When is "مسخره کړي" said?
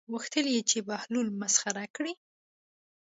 1.41-2.13